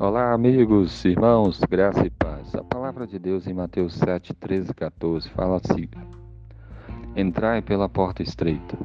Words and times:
Olá, 0.00 0.32
amigos, 0.32 1.04
irmãos, 1.04 1.60
graça 1.68 2.06
e 2.06 2.08
paz. 2.08 2.54
A 2.54 2.64
palavra 2.64 3.06
de 3.06 3.18
Deus 3.18 3.46
em 3.46 3.52
Mateus 3.52 3.92
7, 3.96 4.32
13 4.32 4.70
e 4.70 4.74
14 4.74 5.28
fala 5.28 5.60
assim: 5.62 5.86
Entrai 7.14 7.60
pela 7.60 7.86
porta 7.86 8.22
estreita, 8.22 8.78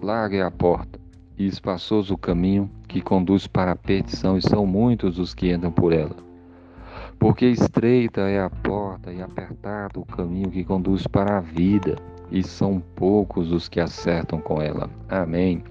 larga 0.00 0.38
é 0.38 0.42
a 0.42 0.50
porta, 0.50 0.98
e 1.36 1.46
espaçoso 1.46 2.14
o 2.14 2.16
caminho 2.16 2.70
que 2.88 3.02
conduz 3.02 3.46
para 3.46 3.72
a 3.72 3.76
perdição, 3.76 4.38
e 4.38 4.40
são 4.40 4.64
muitos 4.64 5.18
os 5.18 5.34
que 5.34 5.52
entram 5.52 5.70
por 5.70 5.92
ela. 5.92 6.16
Porque 7.18 7.44
estreita 7.44 8.22
é 8.22 8.40
a 8.40 8.48
porta 8.48 9.12
e 9.12 9.20
apertado 9.20 10.00
o 10.00 10.06
caminho 10.06 10.50
que 10.50 10.64
conduz 10.64 11.06
para 11.06 11.36
a 11.36 11.40
vida, 11.40 11.96
e 12.30 12.42
são 12.42 12.82
poucos 12.96 13.52
os 13.52 13.68
que 13.68 13.78
acertam 13.78 14.40
com 14.40 14.62
ela. 14.62 14.88
Amém. 15.06 15.62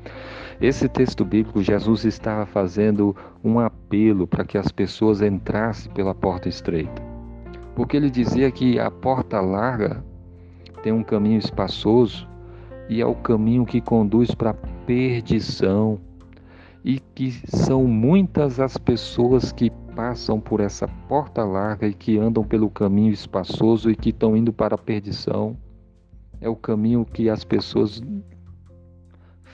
Esse 0.62 0.88
texto 0.88 1.26
bíblico, 1.26 1.64
Jesus 1.64 2.06
estava 2.06 2.46
fazendo 2.46 3.16
um 3.44 3.60
apelo 3.60 4.28
para 4.28 4.46
que 4.46 4.60
as 4.60 4.72
pessoas 4.72 5.20
entrassem 5.20 5.92
pela 5.92 6.14
porta 6.14 6.48
estreita. 6.48 7.02
Porque 7.76 7.98
ele 7.98 8.12
dizia 8.12 8.52
que 8.52 8.80
a 8.80 8.92
porta 8.92 9.42
larga 9.42 10.04
tem 10.84 10.94
um 10.94 11.02
caminho 11.02 11.40
espaçoso 11.40 12.30
e 12.88 13.02
é 13.02 13.06
o 13.08 13.16
caminho 13.16 13.66
que 13.66 13.82
conduz 13.82 14.36
para 14.36 14.52
a 14.52 14.54
perdição. 14.86 16.00
E 16.86 17.00
que 17.00 17.32
são 17.48 17.86
muitas 17.86 18.60
as 18.60 18.78
pessoas 18.78 19.52
que 19.52 19.72
passam 19.96 20.40
por 20.40 20.60
essa 20.60 20.88
porta 21.08 21.44
larga 21.44 21.88
e 21.88 21.94
que 21.94 22.20
andam 22.20 22.44
pelo 22.44 22.70
caminho 22.70 23.12
espaçoso 23.12 23.90
e 23.90 23.96
que 23.96 24.10
estão 24.10 24.38
indo 24.38 24.54
para 24.54 24.76
a 24.76 24.78
perdição. 24.78 25.58
É 26.40 26.48
o 26.48 26.56
caminho 26.56 27.04
que 27.04 27.30
as 27.30 27.44
pessoas 27.44 28.00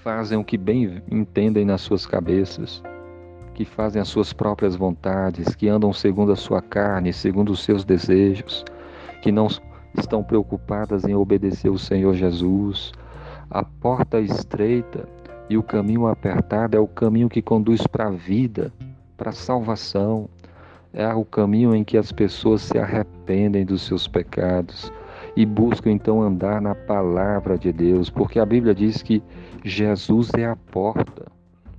fazem 0.07 0.37
o 0.37 0.43
que 0.43 0.57
bem 0.57 1.03
entendem 1.11 1.65
nas 1.65 1.81
suas 1.81 2.05
cabeças, 2.05 2.81
que 3.53 3.65
fazem 3.65 4.01
as 4.01 4.07
suas 4.07 4.31
próprias 4.31 4.73
vontades, 4.73 5.53
que 5.53 5.67
andam 5.67 5.91
segundo 5.91 6.31
a 6.31 6.35
sua 6.37 6.61
carne, 6.61 7.11
segundo 7.11 7.51
os 7.51 7.61
seus 7.61 7.83
desejos, 7.83 8.63
que 9.21 9.33
não 9.33 9.47
estão 9.97 10.23
preocupadas 10.23 11.03
em 11.03 11.13
obedecer 11.13 11.69
o 11.69 11.77
Senhor 11.77 12.13
Jesus. 12.13 12.93
A 13.49 13.65
porta 13.65 14.21
estreita 14.21 15.09
e 15.49 15.57
o 15.57 15.63
caminho 15.63 16.07
apertado 16.07 16.77
é 16.77 16.79
o 16.79 16.87
caminho 16.87 17.27
que 17.27 17.41
conduz 17.41 17.85
para 17.85 18.07
a 18.07 18.11
vida, 18.11 18.71
para 19.17 19.31
a 19.31 19.33
salvação. 19.33 20.29
É 20.93 21.13
o 21.13 21.25
caminho 21.25 21.75
em 21.75 21.83
que 21.83 21.97
as 21.97 22.13
pessoas 22.13 22.61
se 22.61 22.79
arrependem 22.79 23.65
dos 23.65 23.81
seus 23.81 24.07
pecados 24.07 24.89
e 25.37 25.45
buscam 25.45 25.91
então 25.91 26.19
andar 26.19 26.59
na 26.59 26.73
palavra 26.73 27.59
de 27.59 27.71
Deus, 27.71 28.09
porque 28.09 28.39
a 28.39 28.45
Bíblia 28.45 28.73
diz 28.73 29.03
que 29.03 29.21
Jesus 29.63 30.31
é 30.33 30.47
a 30.47 30.55
porta. 30.55 31.31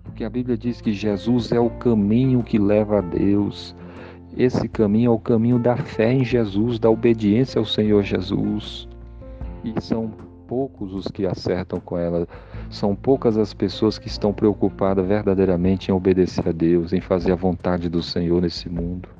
Porque 0.04 0.22
a 0.22 0.30
Bíblia 0.30 0.56
diz 0.56 0.80
que 0.80 0.92
Jesus 0.92 1.50
é 1.50 1.58
o 1.58 1.68
caminho 1.68 2.44
que 2.44 2.56
leva 2.56 2.98
a 2.98 3.00
Deus. 3.00 3.74
Esse 4.36 4.68
caminho 4.68 5.10
é 5.10 5.14
o 5.14 5.18
caminho 5.18 5.58
da 5.58 5.76
fé 5.76 6.12
em 6.12 6.24
Jesus, 6.24 6.78
da 6.78 6.88
obediência 6.88 7.58
ao 7.58 7.64
Senhor 7.64 8.04
Jesus. 8.04 8.88
E 9.64 9.74
são 9.80 10.12
poucos 10.46 10.94
os 10.94 11.08
que 11.08 11.26
acertam 11.26 11.80
com 11.80 11.98
ela. 11.98 12.28
São 12.70 12.94
poucas 12.94 13.36
as 13.36 13.52
pessoas 13.52 13.98
que 13.98 14.06
estão 14.06 14.32
preocupadas 14.32 15.04
verdadeiramente 15.04 15.90
em 15.90 15.94
obedecer 15.94 16.48
a 16.48 16.52
Deus, 16.52 16.92
em 16.92 17.00
fazer 17.00 17.32
a 17.32 17.36
vontade 17.36 17.88
do 17.88 18.04
Senhor 18.04 18.40
nesse 18.40 18.68
mundo. 18.68 19.17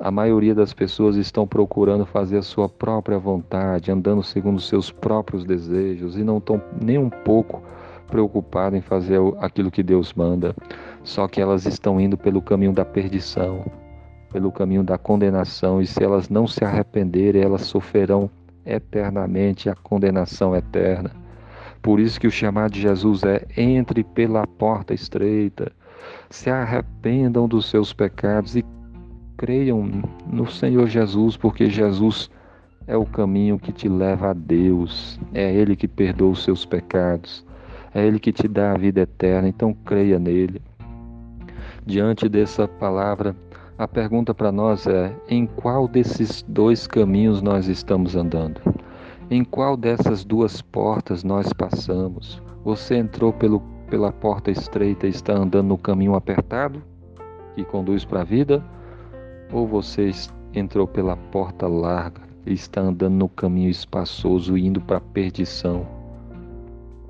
A 0.00 0.10
maioria 0.10 0.54
das 0.54 0.72
pessoas 0.72 1.16
estão 1.16 1.46
procurando 1.46 2.06
fazer 2.06 2.38
a 2.38 2.42
sua 2.42 2.68
própria 2.68 3.18
vontade, 3.18 3.90
andando 3.90 4.22
segundo 4.22 4.56
os 4.56 4.66
seus 4.66 4.90
próprios 4.90 5.44
desejos 5.44 6.16
e 6.16 6.24
não 6.24 6.38
estão 6.38 6.60
nem 6.82 6.98
um 6.98 7.10
pouco 7.10 7.62
preocupadas 8.06 8.78
em 8.78 8.82
fazer 8.82 9.20
aquilo 9.40 9.70
que 9.70 9.82
Deus 9.82 10.14
manda. 10.14 10.54
Só 11.02 11.28
que 11.28 11.40
elas 11.40 11.66
estão 11.66 12.00
indo 12.00 12.16
pelo 12.16 12.40
caminho 12.40 12.72
da 12.72 12.84
perdição, 12.84 13.64
pelo 14.32 14.50
caminho 14.50 14.82
da 14.82 14.96
condenação, 14.96 15.82
e 15.82 15.86
se 15.86 16.02
elas 16.02 16.28
não 16.30 16.46
se 16.46 16.64
arrependerem, 16.64 17.42
elas 17.42 17.62
sofrerão 17.62 18.30
eternamente 18.64 19.68
a 19.68 19.74
condenação 19.74 20.56
eterna. 20.56 21.10
Por 21.82 22.00
isso 22.00 22.18
que 22.18 22.26
o 22.26 22.30
chamado 22.30 22.72
de 22.72 22.80
Jesus 22.80 23.22
é: 23.22 23.46
entre 23.54 24.02
pela 24.02 24.46
porta 24.46 24.94
estreita, 24.94 25.70
se 26.30 26.48
arrependam 26.48 27.46
dos 27.46 27.68
seus 27.68 27.92
pecados 27.92 28.56
e 28.56 28.64
creiam 29.36 30.02
no 30.26 30.50
Senhor 30.50 30.86
Jesus, 30.88 31.36
porque 31.36 31.68
Jesus 31.68 32.30
é 32.86 32.96
o 32.96 33.06
caminho 33.06 33.58
que 33.58 33.72
te 33.72 33.88
leva 33.88 34.30
a 34.30 34.32
Deus, 34.32 35.18
é 35.32 35.52
Ele 35.52 35.76
que 35.76 35.88
perdoa 35.88 36.32
os 36.32 36.44
seus 36.44 36.64
pecados, 36.64 37.44
é 37.94 38.04
Ele 38.06 38.18
que 38.18 38.32
te 38.32 38.46
dá 38.46 38.72
a 38.72 38.78
vida 38.78 39.00
eterna, 39.00 39.48
então 39.48 39.72
creia 39.84 40.18
nele. 40.18 40.60
Diante 41.86 42.28
dessa 42.28 42.66
palavra, 42.66 43.36
a 43.76 43.88
pergunta 43.88 44.32
para 44.32 44.52
nós 44.52 44.86
é: 44.86 45.14
em 45.28 45.46
qual 45.46 45.88
desses 45.88 46.42
dois 46.48 46.86
caminhos 46.86 47.42
nós 47.42 47.66
estamos 47.66 48.14
andando? 48.14 48.60
Em 49.30 49.42
qual 49.42 49.76
dessas 49.76 50.24
duas 50.24 50.62
portas 50.62 51.24
nós 51.24 51.52
passamos? 51.52 52.40
Você 52.64 52.96
entrou 52.96 53.32
pelo, 53.32 53.60
pela 53.90 54.12
porta 54.12 54.50
estreita 54.50 55.06
e 55.06 55.10
está 55.10 55.32
andando 55.32 55.68
no 55.68 55.78
caminho 55.78 56.14
apertado, 56.14 56.82
que 57.54 57.64
conduz 57.64 58.04
para 58.04 58.20
a 58.20 58.24
vida? 58.24 58.62
Ou 59.54 59.68
você 59.68 60.10
entrou 60.52 60.84
pela 60.84 61.16
porta 61.16 61.68
larga 61.68 62.22
e 62.44 62.52
está 62.52 62.80
andando 62.80 63.14
no 63.14 63.28
caminho 63.28 63.70
espaçoso 63.70 64.58
indo 64.58 64.80
para 64.80 64.96
a 64.96 65.00
perdição? 65.00 65.86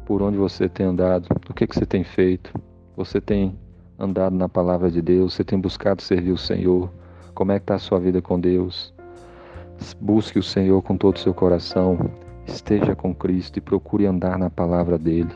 Por 0.04 0.20
onde 0.20 0.36
você 0.36 0.68
tem 0.68 0.84
andado? 0.84 1.26
O 1.48 1.54
que, 1.54 1.66
que 1.66 1.74
você 1.74 1.86
tem 1.86 2.04
feito? 2.04 2.52
Você 2.98 3.18
tem 3.18 3.58
andado 3.98 4.36
na 4.36 4.46
palavra 4.46 4.90
de 4.90 5.00
Deus? 5.00 5.32
Você 5.32 5.42
tem 5.42 5.58
buscado 5.58 6.02
servir 6.02 6.32
o 6.32 6.36
Senhor? 6.36 6.92
Como 7.34 7.50
é 7.50 7.58
que 7.58 7.62
está 7.62 7.76
a 7.76 7.78
sua 7.78 7.98
vida 7.98 8.20
com 8.20 8.38
Deus? 8.38 8.92
Busque 9.98 10.38
o 10.38 10.42
Senhor 10.42 10.82
com 10.82 10.98
todo 10.98 11.16
o 11.16 11.20
seu 11.20 11.32
coração. 11.32 11.98
Esteja 12.46 12.94
com 12.94 13.14
Cristo 13.14 13.56
e 13.56 13.62
procure 13.62 14.04
andar 14.04 14.38
na 14.38 14.50
palavra 14.50 14.98
dele. 14.98 15.34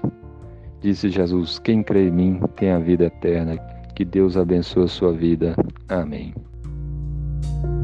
Disse 0.83 1.09
Jesus: 1.09 1.59
Quem 1.59 1.83
crê 1.83 2.09
em 2.09 2.11
mim 2.11 2.41
tem 2.55 2.71
a 2.71 2.79
vida 2.79 3.07
eterna. 3.07 3.57
Que 3.95 4.05
Deus 4.05 4.37
abençoe 4.37 4.85
a 4.85 4.89
sua 4.89 5.11
vida. 5.11 5.57
Amém. 5.89 6.35
you 7.49 7.78